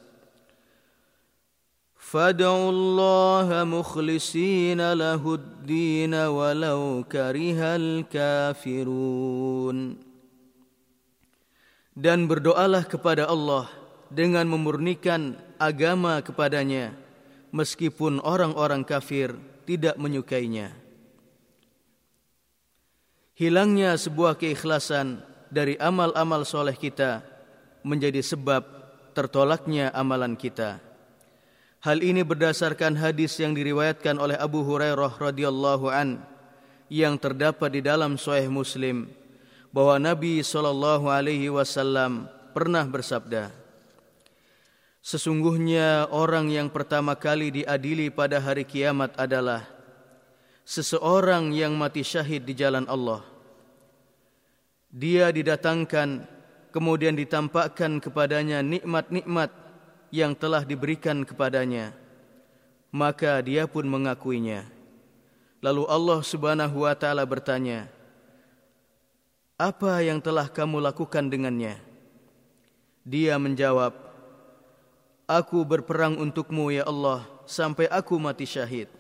Fad'u 1.95 2.51
Allah 2.51 3.63
mukhlisin 3.63 4.77
lahud 4.77 5.41
din 5.63 6.12
walau 6.12 7.00
karihal 7.07 8.03
kafirun 8.12 9.95
dan 11.96 12.28
berdoalah 12.28 12.84
kepada 12.84 13.25
Allah 13.25 13.72
dengan 14.12 14.44
memurnikan 14.46 15.40
agama 15.56 16.20
kepadanya 16.20 16.92
meskipun 17.56 18.20
orang-orang 18.20 18.84
kafir 18.84 19.32
tidak 19.64 19.96
menyukainya. 19.96 20.75
Hilangnya 23.36 23.96
sebuah 23.96 24.36
keikhlasan 24.36 25.24
dari 25.52 25.80
amal-amal 25.80 26.44
soleh 26.44 26.75
kita 26.75 27.24
menjadi 27.84 28.20
sebab 28.20 28.64
tertolaknya 29.16 29.92
amalan 29.96 30.36
kita. 30.36 30.84
Hal 31.84 32.04
ini 32.04 32.24
berdasarkan 32.24 33.00
hadis 33.00 33.40
yang 33.40 33.56
diriwayatkan 33.56 34.20
oleh 34.20 34.36
Abu 34.36 34.64
Hurairah 34.68 35.16
radhiyallahu 35.20 35.88
an 35.92 36.24
yang 36.92 37.20
terdapat 37.20 37.75
di 37.75 37.82
dalam 37.84 38.18
Sahih 38.20 38.50
Muslim 38.50 39.12
bahwa 39.75 40.00
Nabi 40.00 40.39
sallallahu 40.39 41.12
alaihi 41.12 41.51
wasallam 41.51 42.32
pernah 42.55 42.88
bersabda 42.88 43.51
Sesungguhnya 45.05 46.10
orang 46.10 46.50
yang 46.50 46.65
pertama 46.65 47.13
kali 47.13 47.62
diadili 47.62 48.10
pada 48.10 48.42
hari 48.42 48.66
kiamat 48.66 49.14
adalah 49.22 49.70
seseorang 50.66 51.53
yang 51.53 51.77
mati 51.77 52.01
syahid 52.01 52.42
di 52.42 52.57
jalan 52.57 52.90
Allah. 52.90 53.22
Dia 54.90 55.29
didatangkan 55.29 56.25
kemudian 56.74 57.14
ditampakkan 57.14 58.01
kepadanya 58.01 58.66
nikmat-nikmat 58.66 59.53
yang 60.09 60.33
telah 60.33 60.66
diberikan 60.66 61.22
kepadanya. 61.22 61.94
Maka 62.90 63.46
dia 63.46 63.70
pun 63.70 63.85
mengakuinya. 63.85 64.66
Lalu 65.61 65.85
Allah 65.85 66.20
Subhanahu 66.25 66.81
wa 66.81 66.98
taala 66.98 67.22
bertanya 67.29 67.94
apa 69.55 70.03
yang 70.03 70.20
telah 70.20 70.51
kamu 70.51 70.83
lakukan 70.83 71.31
dengannya? 71.31 71.79
Dia 73.07 73.39
menjawab 73.39 73.96
aku 75.24 75.63
berperang 75.63 76.20
untukmu 76.20 76.75
ya 76.75 76.83
Allah 76.83 77.24
sampai 77.48 77.87
aku 77.87 78.20
mati 78.20 78.44
syahid. 78.44 78.91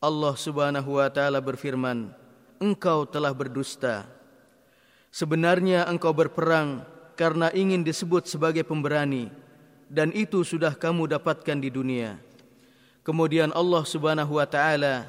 Allah 0.00 0.32
Subhanahu 0.32 0.96
wa 0.96 1.08
taala 1.12 1.44
berfirman 1.44 2.16
engkau 2.56 3.04
telah 3.04 3.36
berdusta. 3.36 4.08
Sebenarnya 5.12 5.84
engkau 5.84 6.16
berperang 6.16 6.84
karena 7.16 7.52
ingin 7.52 7.84
disebut 7.84 8.24
sebagai 8.28 8.64
pemberani 8.64 9.28
dan 9.92 10.16
itu 10.16 10.44
sudah 10.48 10.72
kamu 10.72 11.12
dapatkan 11.12 11.60
di 11.60 11.68
dunia. 11.68 12.16
Kemudian 13.04 13.52
Allah 13.52 13.84
Subhanahu 13.84 14.40
wa 14.40 14.48
taala 14.48 15.04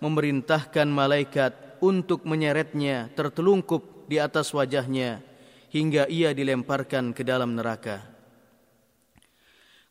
memerintahkan 0.00 0.88
malaikat 0.88 1.65
untuk 1.82 2.24
menyeretnya 2.28 3.12
tertelungkup 3.12 4.06
di 4.06 4.22
atas 4.22 4.54
wajahnya 4.54 5.20
hingga 5.70 6.06
ia 6.06 6.32
dilemparkan 6.32 7.12
ke 7.12 7.26
dalam 7.26 7.58
neraka. 7.58 8.02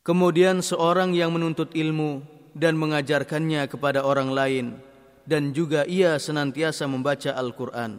Kemudian 0.06 0.62
seorang 0.62 1.12
yang 1.12 1.34
menuntut 1.34 1.74
ilmu 1.74 2.22
dan 2.54 2.78
mengajarkannya 2.78 3.66
kepada 3.66 4.06
orang 4.06 4.30
lain 4.30 4.66
dan 5.26 5.50
juga 5.50 5.82
ia 5.84 6.14
senantiasa 6.16 6.86
membaca 6.86 7.34
Al-Qur'an. 7.34 7.98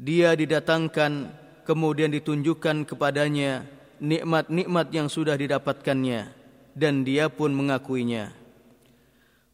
Dia 0.00 0.32
didatangkan 0.32 1.28
kemudian 1.68 2.08
ditunjukkan 2.08 2.88
kepadanya 2.88 3.68
nikmat-nikmat 4.00 4.88
yang 4.90 5.12
sudah 5.12 5.36
didapatkannya 5.36 6.32
dan 6.72 7.04
dia 7.04 7.28
pun 7.28 7.52
mengakuinya. 7.52 8.32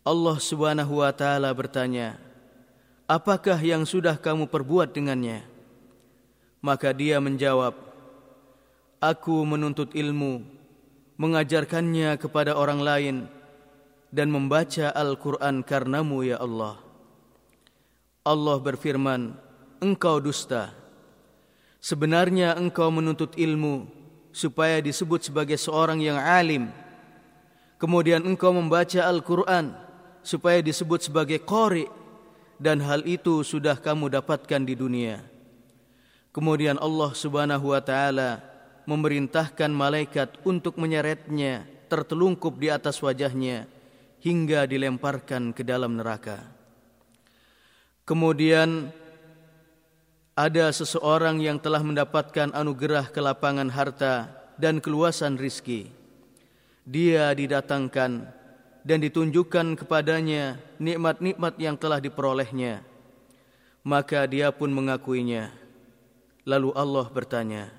Allah 0.06 0.38
Subhanahu 0.38 1.02
wa 1.02 1.10
taala 1.10 1.50
bertanya, 1.50 2.14
"Apakah 3.06 3.58
yang 3.62 3.86
sudah 3.86 4.18
kamu 4.18 4.50
perbuat 4.50 4.94
dengannya?" 4.94 5.46
Maka 6.62 6.90
dia 6.90 7.22
menjawab, 7.22 7.74
"Aku 8.98 9.46
menuntut 9.46 9.94
ilmu, 9.94 10.42
mengajarkannya 11.16 12.18
kepada 12.18 12.58
orang 12.58 12.82
lain 12.82 13.16
dan 14.10 14.30
membaca 14.30 14.90
Al-Qur'an 14.90 15.62
karenamu 15.62 16.26
ya 16.26 16.42
Allah." 16.42 16.82
Allah 18.26 18.58
berfirman, 18.58 19.38
"Engkau 19.78 20.18
dusta. 20.18 20.74
Sebenarnya 21.78 22.58
engkau 22.58 22.90
menuntut 22.90 23.38
ilmu 23.38 23.86
supaya 24.36 24.84
disebut 24.84 25.24
sebagai 25.24 25.56
seorang 25.56 25.96
yang 26.04 26.20
alim. 26.20 26.68
Kemudian 27.80 28.20
engkau 28.20 28.52
membaca 28.52 29.00
Al-Quran 29.00 29.72
supaya 30.20 30.60
disebut 30.60 31.08
sebagai 31.08 31.40
qari 31.40 31.88
dan 32.56 32.80
hal 32.80 33.04
itu 33.04 33.44
sudah 33.44 33.76
kamu 33.76 34.12
dapatkan 34.20 34.62
di 34.64 34.74
dunia. 34.76 35.20
Kemudian 36.32 36.76
Allah 36.76 37.10
Subhanahu 37.16 37.72
wa 37.72 37.80
taala 37.80 38.44
memerintahkan 38.84 39.72
malaikat 39.72 40.36
untuk 40.44 40.76
menyeretnya 40.76 41.64
tertelungkup 41.88 42.56
di 42.60 42.68
atas 42.68 43.00
wajahnya 43.00 43.64
hingga 44.20 44.68
dilemparkan 44.68 45.56
ke 45.56 45.62
dalam 45.64 45.96
neraka. 45.96 46.44
Kemudian 48.06 48.92
ada 50.36 50.68
seseorang 50.68 51.40
yang 51.40 51.56
telah 51.56 51.80
mendapatkan 51.80 52.52
anugerah 52.52 53.08
kelapangan 53.10 53.72
harta 53.72 54.28
dan 54.60 54.84
keluasan 54.84 55.40
rizki. 55.40 55.88
Dia 56.86 57.32
didatangkan 57.32 58.30
dan 58.86 59.02
ditunjukkan 59.02 59.82
kepadanya 59.82 60.62
nikmat-nikmat 60.78 61.58
yang 61.58 61.74
telah 61.74 61.98
diperolehnya. 61.98 62.86
Maka 63.82 64.22
dia 64.30 64.54
pun 64.54 64.70
mengakuinya. 64.70 65.50
Lalu 66.46 66.70
Allah 66.78 67.06
bertanya, 67.10 67.74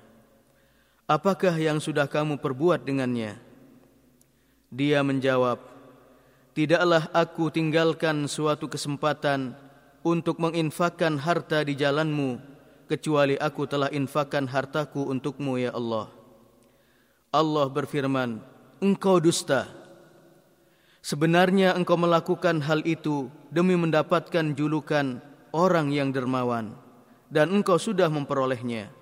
Apakah 1.08 1.56
yang 1.56 1.80
sudah 1.80 2.04
kamu 2.04 2.36
perbuat 2.36 2.84
dengannya? 2.84 3.40
Dia 4.68 5.00
menjawab, 5.00 5.56
Tidaklah 6.52 7.08
aku 7.16 7.48
tinggalkan 7.48 8.28
suatu 8.28 8.68
kesempatan 8.68 9.56
untuk 10.04 10.36
menginfakkan 10.36 11.16
harta 11.16 11.64
di 11.64 11.72
jalanmu 11.72 12.36
kecuali 12.90 13.38
aku 13.40 13.64
telah 13.64 13.88
infakkan 13.94 14.44
hartaku 14.44 15.06
untukmu 15.06 15.56
ya 15.56 15.72
Allah. 15.72 16.12
Allah 17.32 17.66
berfirman, 17.70 18.42
engkau 18.82 19.22
dusta. 19.22 19.77
Sebenarnya 21.08 21.72
engkau 21.72 21.96
melakukan 21.96 22.60
hal 22.60 22.84
itu 22.84 23.32
demi 23.48 23.80
mendapatkan 23.80 24.52
julukan 24.52 25.24
orang 25.56 25.88
yang 25.88 26.12
dermawan 26.12 26.76
dan 27.32 27.48
engkau 27.48 27.80
sudah 27.80 28.12
memperolehnya. 28.12 28.92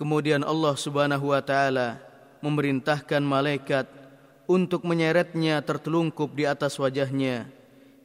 Kemudian 0.00 0.40
Allah 0.40 0.72
Subhanahu 0.72 1.36
wa 1.36 1.44
taala 1.44 2.00
memerintahkan 2.40 3.20
malaikat 3.20 3.92
untuk 4.48 4.88
menyeretnya 4.88 5.60
tertelungkup 5.60 6.32
di 6.32 6.48
atas 6.48 6.80
wajahnya 6.80 7.44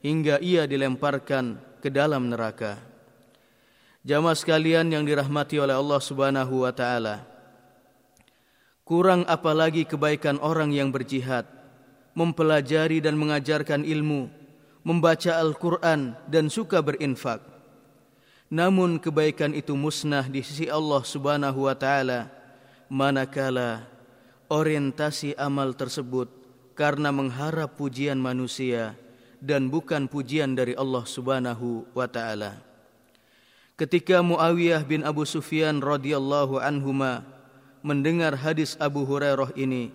hingga 0.04 0.44
ia 0.44 0.68
dilemparkan 0.68 1.64
ke 1.80 1.88
dalam 1.88 2.28
neraka. 2.28 2.76
Jamaah 4.04 4.36
sekalian 4.36 4.92
yang 4.92 5.08
dirahmati 5.08 5.56
oleh 5.64 5.80
Allah 5.80 6.04
Subhanahu 6.04 6.68
wa 6.68 6.76
taala. 6.76 7.24
Kurang 8.84 9.24
apalagi 9.32 9.88
kebaikan 9.88 10.44
orang 10.44 10.76
yang 10.76 10.92
berjihad, 10.92 11.57
mempelajari 12.18 12.98
dan 12.98 13.14
mengajarkan 13.14 13.86
ilmu, 13.86 14.26
membaca 14.82 15.38
Al-Qur'an 15.38 16.18
dan 16.26 16.50
suka 16.50 16.82
berinfak 16.82 17.58
namun 18.48 18.96
kebaikan 18.96 19.52
itu 19.52 19.76
musnah 19.76 20.24
di 20.24 20.40
sisi 20.40 20.72
Allah 20.72 21.04
Subhanahu 21.04 21.68
wa 21.68 21.76
taala 21.76 22.32
manakala 22.88 23.84
orientasi 24.48 25.36
amal 25.36 25.76
tersebut 25.76 26.32
karena 26.72 27.12
mengharap 27.12 27.76
pujian 27.76 28.16
manusia 28.16 28.96
dan 29.44 29.68
bukan 29.68 30.08
pujian 30.08 30.56
dari 30.56 30.74
Allah 30.80 31.04
Subhanahu 31.04 31.84
wa 31.92 32.08
taala. 32.08 32.64
Ketika 33.78 34.24
Muawiyah 34.24 34.82
bin 34.88 35.04
Abu 35.04 35.28
Sufyan 35.28 35.84
radhiyallahu 35.84 36.58
anhuma 36.58 37.28
mendengar 37.84 38.34
hadis 38.40 38.80
Abu 38.82 39.06
Hurairah 39.06 39.54
ini, 39.54 39.94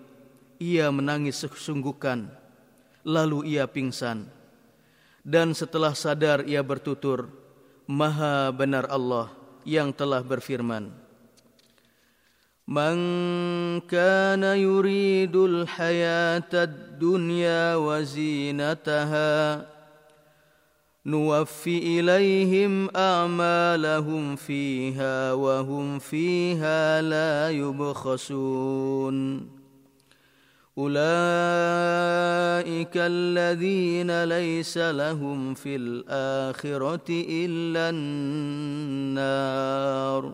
ia 0.63 0.87
menangis 0.87 1.43
sesungguhkan. 1.43 2.31
Lalu 3.03 3.59
ia 3.59 3.67
pingsan. 3.67 4.31
Dan 5.23 5.51
setelah 5.51 5.91
sadar 5.91 6.47
ia 6.47 6.63
bertutur, 6.63 7.27
Maha 7.83 8.47
benar 8.55 8.87
Allah 8.87 9.27
yang 9.67 9.91
telah 9.91 10.23
berfirman 10.23 10.87
Man 12.63 12.99
kana 13.91 14.55
yuridul 14.55 15.67
hayatad 15.67 16.95
dunya 16.95 17.75
wa 17.75 17.99
zinataha 17.99 19.67
Nuwaffi 21.03 21.99
ilaihim 21.99 22.87
a'malahum 22.95 24.39
fiha 24.39 25.35
wa 25.35 25.59
hum 25.59 25.99
fiha 25.99 27.03
la 27.03 27.51
أولئك 30.73 31.05
الذين 32.97 34.09
ليس 34.23 34.77
لهم 34.77 35.53
في 35.53 35.75
الآخرة 35.75 37.09
إلا 37.29 37.89
النار. 37.93 40.33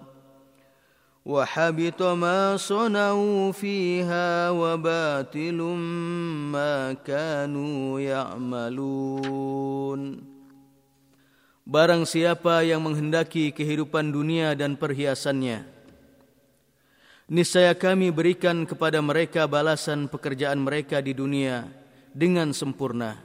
وحبط 1.30 2.02
ما 2.15 2.58
صنعوا 2.58 3.52
فيها 3.52 4.49
وباطل 4.49 5.60
ما 6.56 6.93
كانوا 7.04 7.99
يعملون. 7.99 10.02
Barang 11.69 12.02
siapa 12.02 12.65
yang 12.65 12.82
menghendaki 12.82 13.54
kehidupan 13.54 14.10
dunia 14.10 14.58
dan 14.58 14.73
perhiasannya, 14.73 15.69
niscaya 17.29 17.77
kami 17.77 18.09
berikan 18.09 18.65
kepada 18.65 18.99
mereka 18.99 19.45
balasan 19.45 20.09
pekerjaan 20.09 20.59
mereka 20.59 20.99
di 20.99 21.13
dunia 21.13 21.69
dengan 22.11 22.51
sempurna. 22.51 23.21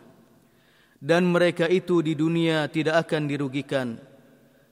Dan 1.00 1.28
mereka 1.28 1.68
itu 1.68 2.00
di 2.00 2.16
dunia 2.16 2.68
tidak 2.68 3.08
akan 3.08 3.28
dirugikan. 3.28 4.00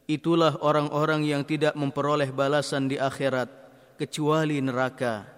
Itulah 0.08 0.60
orang-orang 0.60 1.24
yang 1.24 1.42
tidak 1.44 1.76
memperoleh 1.76 2.32
balasan 2.32 2.88
di 2.88 2.96
akhirat 2.96 3.48
kecuali 4.00 4.60
neraka. 4.60 5.28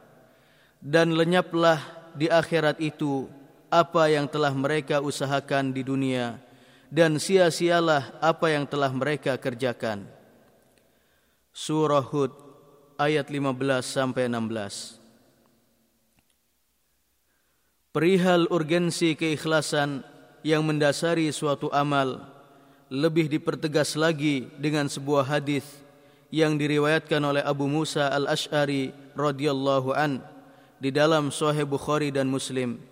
Dan 0.79 1.15
lenyaplah 1.19 1.81
di 2.15 2.31
akhirat 2.31 2.79
itu 2.79 3.27
apa 3.73 4.07
yang 4.07 4.31
telah 4.31 4.55
mereka 4.55 5.03
usahakan 5.03 5.75
di 5.75 5.83
dunia 5.83 6.39
dan 6.95 7.19
sia-sialah 7.19 8.23
apa 8.23 8.55
yang 8.55 8.71
telah 8.71 8.95
mereka 8.95 9.35
kerjakan. 9.35 10.07
Surah 11.51 12.07
hud 12.07 12.44
ayat 12.99 13.31
15 13.31 13.83
sampai 13.83 14.31
16. 14.31 14.99
Perihal 17.95 18.51
urgensi 18.51 19.15
keikhlasan 19.15 20.03
yang 20.43 20.67
mendasari 20.67 21.31
suatu 21.31 21.71
amal 21.71 22.21
lebih 22.91 23.31
dipertegas 23.31 23.95
lagi 23.95 24.51
dengan 24.59 24.91
sebuah 24.91 25.27
hadis 25.27 25.65
yang 26.35 26.59
diriwayatkan 26.59 27.23
oleh 27.23 27.43
Abu 27.47 27.71
Musa 27.71 28.11
Al-Asy'ari 28.11 28.91
radhiyallahu 29.15 29.95
an 29.95 30.19
di 30.83 30.91
dalam 30.91 31.31
Sahih 31.31 31.63
Bukhari 31.63 32.11
dan 32.11 32.27
Muslim 32.27 32.83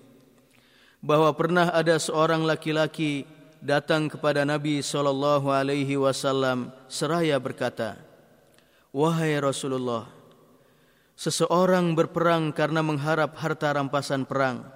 bahwa 1.02 1.34
pernah 1.34 1.74
ada 1.74 1.98
seorang 1.98 2.46
laki-laki 2.46 3.26
datang 3.58 4.06
kepada 4.06 4.46
Nabi 4.46 4.78
sallallahu 4.78 5.50
alaihi 5.50 5.98
wasallam 5.98 6.70
seraya 6.86 7.38
berkata, 7.42 7.98
Wahai 8.92 9.40
Rasulullah, 9.40 10.04
seseorang 11.16 11.96
berperang 11.96 12.52
karena 12.52 12.84
mengharap 12.84 13.32
harta 13.40 13.72
rampasan 13.72 14.28
perang. 14.28 14.68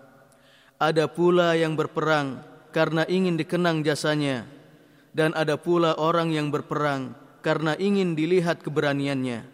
Ada 0.81 1.05
pula 1.05 1.53
yang 1.53 1.77
berperang 1.77 2.41
karena 2.73 3.05
ingin 3.05 3.37
dikenang 3.37 3.85
jasanya. 3.85 4.49
Dan 5.13 5.37
ada 5.37 5.61
pula 5.61 6.01
orang 6.01 6.33
yang 6.33 6.49
berperang 6.49 7.13
karena 7.45 7.77
ingin 7.77 8.17
dilihat 8.17 8.65
keberaniannya. 8.65 9.49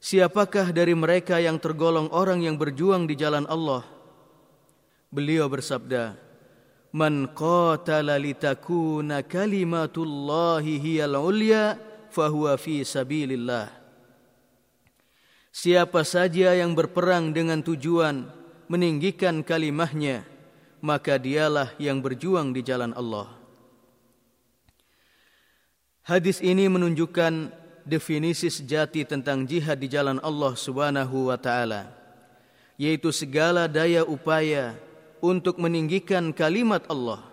Siapakah 0.00 0.72
dari 0.72 0.96
mereka 0.96 1.36
yang 1.36 1.60
tergolong 1.60 2.08
orang 2.12 2.44
yang 2.44 2.56
berjuang 2.56 3.04
di 3.04 3.12
jalan 3.12 3.44
Allah? 3.44 3.84
Beliau 5.12 5.52
bersabda, 5.52 6.16
Man 6.96 7.28
qatala 7.36 8.16
litakuna 8.16 9.20
kalimatullahi 9.20 10.80
hiyal 10.80 11.16
ulya' 11.20 11.95
fahuwa 12.16 12.56
fi 12.56 12.80
sabilillah. 12.80 13.68
Siapa 15.52 16.00
saja 16.04 16.56
yang 16.56 16.72
berperang 16.72 17.36
dengan 17.36 17.60
tujuan 17.60 18.28
meninggikan 18.72 19.44
kalimahnya, 19.44 20.24
maka 20.80 21.20
dialah 21.20 21.76
yang 21.76 22.00
berjuang 22.00 22.56
di 22.56 22.64
jalan 22.64 22.96
Allah. 22.96 23.28
Hadis 26.04 26.44
ini 26.44 26.68
menunjukkan 26.68 27.50
definisi 27.88 28.52
sejati 28.52 29.02
tentang 29.08 29.48
jihad 29.48 29.80
di 29.80 29.88
jalan 29.90 30.20
Allah 30.20 30.52
Subhanahu 30.54 31.32
wa 31.32 31.38
taala, 31.40 31.88
yaitu 32.76 33.08
segala 33.10 33.64
daya 33.64 34.04
upaya 34.04 34.76
untuk 35.24 35.56
meninggikan 35.56 36.36
kalimat 36.36 36.84
Allah. 36.86 37.24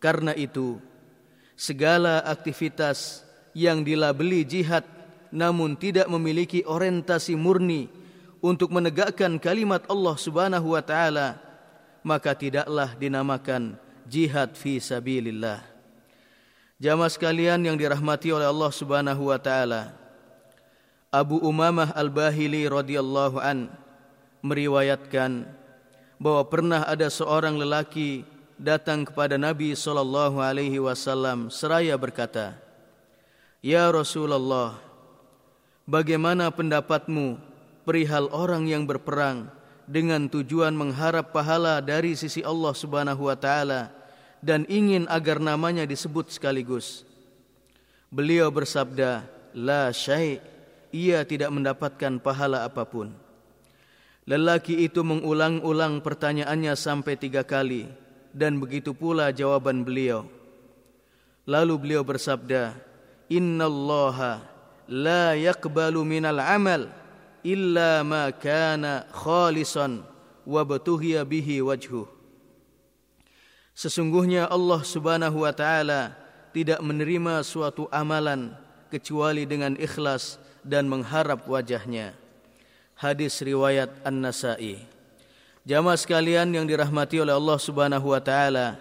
Karena 0.00 0.32
itu, 0.32 0.80
segala 1.54 2.24
aktivitas 2.24 3.27
yang 3.58 3.82
dilabeli 3.82 4.46
jihad 4.46 4.86
namun 5.34 5.74
tidak 5.74 6.06
memiliki 6.06 6.62
orientasi 6.62 7.34
murni 7.34 7.90
untuk 8.38 8.70
menegakkan 8.70 9.42
kalimat 9.42 9.82
Allah 9.90 10.14
Subhanahu 10.14 10.78
wa 10.78 10.82
taala 10.86 11.42
maka 12.06 12.38
tidaklah 12.38 12.94
dinamakan 12.94 13.74
jihad 14.06 14.54
fi 14.54 14.78
sabilillah. 14.78 15.60
Jamaah 16.78 17.10
sekalian 17.10 17.58
yang 17.66 17.74
dirahmati 17.74 18.30
oleh 18.30 18.46
Allah 18.46 18.70
Subhanahu 18.70 19.34
wa 19.34 19.38
taala. 19.42 19.98
Abu 21.10 21.42
Umamah 21.42 21.90
Al-Bahili 21.98 22.68
radhiyallahu 22.70 23.42
an 23.42 23.72
meriwayatkan 24.46 25.50
bahwa 26.22 26.42
pernah 26.46 26.86
ada 26.86 27.10
seorang 27.10 27.58
lelaki 27.58 28.22
datang 28.60 29.02
kepada 29.08 29.34
Nabi 29.40 29.72
sallallahu 29.74 30.38
alaihi 30.38 30.78
wasallam 30.78 31.50
seraya 31.50 31.98
berkata, 31.98 32.67
Ya 33.58 33.90
Rasulullah, 33.90 34.78
bagaimana 35.82 36.46
pendapatmu 36.46 37.42
perihal 37.82 38.30
orang 38.30 38.70
yang 38.70 38.86
berperang 38.86 39.50
dengan 39.82 40.30
tujuan 40.30 40.70
mengharap 40.78 41.34
pahala 41.34 41.82
dari 41.82 42.14
sisi 42.14 42.38
Allah 42.46 42.70
Subhanahu 42.70 43.26
wa 43.26 43.34
taala 43.34 43.90
dan 44.38 44.62
ingin 44.70 45.10
agar 45.10 45.42
namanya 45.42 45.82
disebut 45.90 46.30
sekaligus? 46.30 47.02
Beliau 48.14 48.46
bersabda, 48.54 49.26
"La 49.58 49.90
syai', 49.90 50.38
ia 50.94 51.26
tidak 51.26 51.50
mendapatkan 51.50 52.22
pahala 52.22 52.62
apapun." 52.62 53.10
Lelaki 54.22 54.86
itu 54.86 55.02
mengulang-ulang 55.02 55.98
pertanyaannya 55.98 56.78
sampai 56.78 57.18
tiga 57.18 57.42
kali 57.42 57.90
dan 58.30 58.62
begitu 58.62 58.94
pula 58.94 59.34
jawaban 59.34 59.82
beliau. 59.82 60.30
Lalu 61.42 61.74
beliau 61.74 62.06
bersabda, 62.06 62.86
Inna 63.28 63.68
Allah 63.68 64.40
la 64.88 65.36
yakbalu 65.36 66.00
minal 66.04 66.40
amal 66.40 66.88
illa 67.44 68.00
ma 68.02 68.32
kana 68.32 69.04
khalisan 69.12 70.04
wa 70.48 70.60
batuhiya 70.64 71.28
bihi 71.28 71.60
wajhu. 71.60 72.08
Sesungguhnya 73.76 74.48
Allah 74.50 74.80
subhanahu 74.82 75.46
wa 75.46 75.52
ta'ala 75.54 76.16
tidak 76.50 76.80
menerima 76.82 77.44
suatu 77.46 77.86
amalan 77.94 78.50
kecuali 78.90 79.44
dengan 79.44 79.76
ikhlas 79.78 80.40
dan 80.66 80.88
mengharap 80.90 81.46
wajahnya. 81.46 82.16
Hadis 82.98 83.38
riwayat 83.38 83.94
An-Nasa'i. 84.02 84.82
Jamaah 85.62 86.00
sekalian 86.00 86.50
yang 86.50 86.66
dirahmati 86.66 87.22
oleh 87.22 87.36
Allah 87.36 87.58
Subhanahu 87.60 88.10
wa 88.10 88.18
taala, 88.18 88.80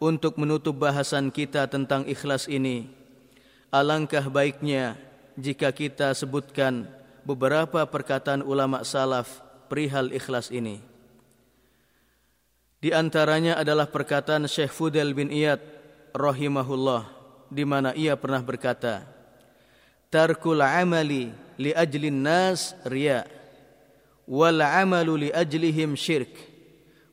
untuk 0.00 0.40
menutup 0.40 0.78
bahasan 0.78 1.28
kita 1.28 1.66
tentang 1.68 2.08
ikhlas 2.08 2.48
ini, 2.48 2.88
alangkah 3.74 4.22
baiknya 4.30 4.94
jika 5.34 5.74
kita 5.74 6.14
sebutkan 6.14 6.86
beberapa 7.26 7.82
perkataan 7.82 8.46
ulama 8.46 8.86
salaf 8.86 9.42
perihal 9.66 10.14
ikhlas 10.14 10.54
ini. 10.54 10.78
Di 12.78 12.94
antaranya 12.94 13.58
adalah 13.58 13.90
perkataan 13.90 14.46
Syekh 14.46 14.70
Fudel 14.70 15.10
bin 15.10 15.34
Iyad 15.34 15.58
rahimahullah 16.14 17.10
di 17.50 17.66
mana 17.66 17.90
ia 17.98 18.14
pernah 18.14 18.44
berkata, 18.44 19.02
tarkul 20.12 20.62
amali 20.62 21.34
li 21.58 21.74
ajli 21.74 22.14
nas 22.14 22.78
riya 22.86 23.26
wal 24.30 24.62
amalu 24.62 25.26
li 25.26 25.30
ajlihim 25.34 25.98
syirk 25.98 26.30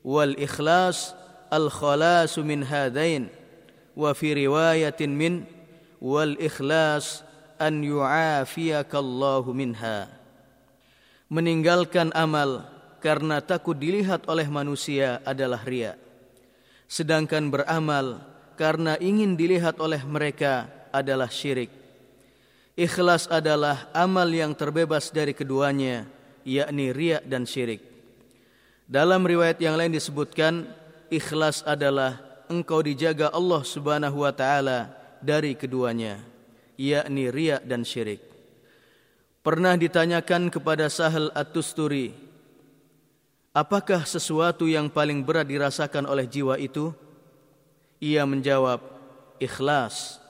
wal 0.06 0.36
ikhlas 0.38 1.16
al 1.50 1.66
khalas 1.72 2.38
min 2.38 2.62
hadain 2.62 3.26
wa 3.98 4.12
fi 4.14 4.36
riwayatin 4.36 5.10
min 5.10 5.48
ikhlas 6.42 7.22
an 7.62 7.78
yu'afiyaka 7.78 8.98
Allah 8.98 9.44
minha. 9.54 10.10
Meninggalkan 11.30 12.10
amal 12.12 12.66
karena 12.98 13.38
takut 13.38 13.78
dilihat 13.78 14.26
oleh 14.26 14.44
manusia 14.50 15.22
adalah 15.22 15.62
riya. 15.62 15.94
Sedangkan 16.90 17.48
beramal 17.48 18.20
karena 18.58 18.98
ingin 19.00 19.38
dilihat 19.38 19.80
oleh 19.80 20.02
mereka 20.04 20.68
adalah 20.92 21.30
syirik. 21.30 21.70
Ikhlas 22.76 23.30
adalah 23.30 23.88
amal 23.96 24.28
yang 24.28 24.52
terbebas 24.52 25.08
dari 25.12 25.32
keduanya, 25.32 26.08
yakni 26.44 26.92
riak 26.92 27.24
dan 27.24 27.48
syirik. 27.48 27.80
Dalam 28.84 29.24
riwayat 29.24 29.56
yang 29.56 29.78
lain 29.78 29.92
disebutkan, 29.92 30.68
ikhlas 31.08 31.64
adalah 31.64 32.20
engkau 32.52 32.84
dijaga 32.84 33.32
Allah 33.32 33.62
Subhanahu 33.64 34.24
wa 34.24 34.32
taala 34.36 35.01
dari 35.22 35.54
keduanya, 35.54 36.20
yakni 36.76 37.30
riak 37.30 37.64
dan 37.64 37.86
syirik. 37.86 38.20
Pernah 39.42 39.74
ditanyakan 39.74 40.50
kepada 40.50 40.86
Sahal 40.86 41.30
At-Tusturi, 41.34 42.14
apakah 43.56 44.06
sesuatu 44.06 44.70
yang 44.70 44.86
paling 44.86 45.26
berat 45.26 45.50
dirasakan 45.50 46.06
oleh 46.06 46.30
jiwa 46.30 46.58
itu? 46.58 46.94
Ia 48.02 48.26
menjawab, 48.26 48.82
ikhlas 49.42 50.22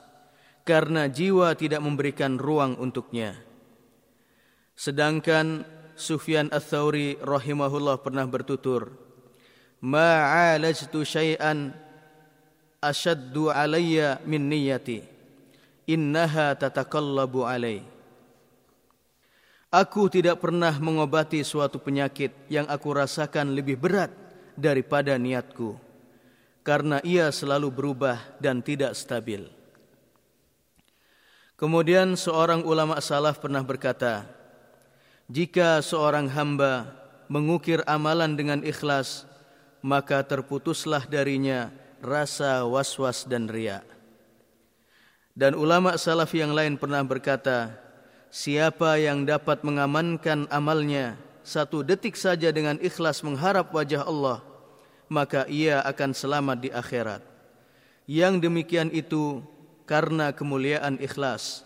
karena 0.62 1.10
jiwa 1.10 1.52
tidak 1.58 1.82
memberikan 1.82 2.38
ruang 2.38 2.78
untuknya. 2.78 3.34
Sedangkan 4.72 5.66
Sufyan 5.98 6.48
Ats-Tsauri 6.48 7.20
rahimahullah 7.20 8.00
pernah 8.00 8.24
bertutur, 8.24 8.96
"Ma'alajtu 9.84 11.04
syai'an 11.04 11.76
ashaddu 12.82 13.48
'alayya 13.48 14.18
min 14.26 14.50
niyyati. 14.50 15.06
Innaha 15.86 16.58
tatakallabu 16.58 17.46
'alai." 17.46 17.86
Aku 19.72 20.12
tidak 20.12 20.44
pernah 20.44 20.76
mengobati 20.76 21.40
suatu 21.40 21.80
penyakit 21.80 22.34
yang 22.52 22.68
aku 22.68 22.92
rasakan 22.92 23.56
lebih 23.56 23.80
berat 23.80 24.12
daripada 24.52 25.16
niatku 25.16 25.80
karena 26.60 27.02
ia 27.02 27.32
selalu 27.32 27.72
berubah 27.72 28.20
dan 28.38 28.62
tidak 28.62 28.94
stabil. 28.94 29.48
Kemudian 31.58 32.18
seorang 32.18 32.66
ulama 32.66 32.98
salaf 32.98 33.38
pernah 33.38 33.62
berkata, 33.62 34.26
jika 35.30 35.78
seorang 35.80 36.26
hamba 36.28 36.90
mengukir 37.30 37.80
amalan 37.86 38.34
dengan 38.34 38.60
ikhlas, 38.66 39.24
maka 39.80 40.22
terputuslah 40.26 41.06
darinya 41.06 41.70
rasa 42.02 42.66
was-was 42.66 43.24
dan 43.24 43.46
riak. 43.46 43.86
Dan 45.32 45.56
ulama 45.56 45.96
salaf 45.96 46.34
yang 46.36 46.52
lain 46.52 46.76
pernah 46.76 47.00
berkata, 47.00 47.72
siapa 48.28 49.00
yang 49.00 49.24
dapat 49.24 49.64
mengamankan 49.64 50.44
amalnya 50.52 51.16
satu 51.40 51.80
detik 51.80 52.18
saja 52.18 52.52
dengan 52.52 52.76
ikhlas 52.82 53.24
mengharap 53.24 53.72
wajah 53.72 54.04
Allah, 54.04 54.44
maka 55.08 55.48
ia 55.48 55.80
akan 55.80 56.12
selamat 56.12 56.58
di 56.60 56.70
akhirat. 56.74 57.22
Yang 58.04 58.34
demikian 58.44 58.90
itu 58.92 59.40
karena 59.88 60.34
kemuliaan 60.34 61.00
ikhlas. 61.00 61.64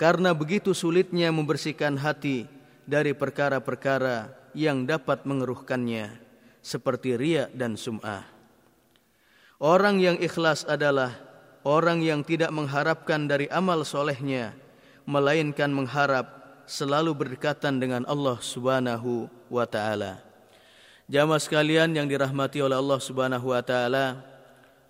Karena 0.00 0.32
begitu 0.32 0.72
sulitnya 0.72 1.28
membersihkan 1.30 1.94
hati 2.00 2.48
dari 2.88 3.12
perkara-perkara 3.12 4.32
yang 4.56 4.88
dapat 4.88 5.22
mengeruhkannya 5.28 6.10
seperti 6.58 7.14
riya 7.14 7.46
dan 7.52 7.78
sum'ah. 7.78 8.41
Orang 9.62 10.02
yang 10.02 10.18
ikhlas 10.18 10.66
adalah 10.66 11.14
orang 11.62 12.02
yang 12.02 12.26
tidak 12.26 12.50
mengharapkan 12.50 13.30
dari 13.30 13.46
amal 13.46 13.86
solehnya, 13.86 14.58
melainkan 15.06 15.70
mengharap 15.70 16.26
selalu 16.66 17.14
berdekatan 17.14 17.78
dengan 17.78 18.02
Allah 18.10 18.42
Subhanahu 18.42 19.30
wa 19.46 19.62
taala. 19.62 20.18
Jamaah 21.06 21.38
sekalian 21.38 21.94
yang 21.94 22.10
dirahmati 22.10 22.58
oleh 22.58 22.74
Allah 22.74 22.98
Subhanahu 22.98 23.54
wa 23.54 23.62
taala, 23.62 24.32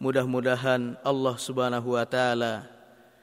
Mudah-mudahan 0.02 0.98
Allah 1.06 1.38
Subhanahu 1.38 1.94
wa 1.94 2.02
taala 2.02 2.66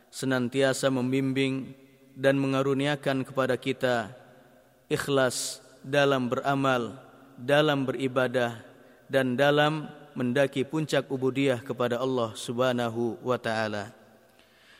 senantiasa 0.07 0.87
membimbing 0.87 1.75
dan 2.15 2.39
mengaruniakan 2.39 3.27
kepada 3.27 3.59
kita 3.59 4.15
ikhlas 4.87 5.59
dalam 5.83 6.31
beramal, 6.31 6.95
dalam 7.35 7.83
beribadah 7.83 8.63
dan 9.11 9.35
dalam 9.35 9.91
mendaki 10.17 10.65
puncak 10.65 11.09
ubudiyah 11.09 11.61
kepada 11.61 12.01
Allah 12.01 12.33
Subhanahu 12.33 13.19
wa 13.21 13.37
taala. 13.37 13.93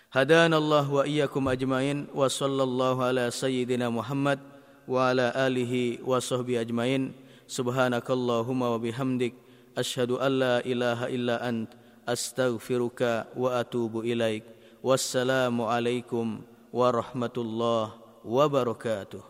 Hadana 0.10 0.58
Allah 0.58 0.86
wa 0.90 1.06
iyyakum 1.06 1.46
ajmain 1.50 2.10
wa 2.10 2.26
sallallahu 2.26 3.06
ala 3.06 3.30
sayyidina 3.30 3.94
Muhammad 3.94 4.42
wa 4.90 5.14
ala 5.14 5.30
alihi 5.34 6.02
wa 6.02 6.18
sahbihi 6.18 6.66
ajmain. 6.66 7.14
Subhanakallahumma 7.46 8.74
wa 8.74 8.82
bihamdik 8.82 9.38
asyhadu 9.78 10.18
an 10.18 10.32
la 10.42 10.56
ilaha 10.66 11.06
illa 11.14 11.38
anta 11.46 11.78
astaghfiruka 12.10 13.30
wa 13.38 13.62
atubu 13.62 14.02
ilaik 14.02 14.42
wassalamu 14.82 15.70
alaikum 15.70 16.42
warahmatullahi 16.74 17.94
wabarakatuh 18.26 19.29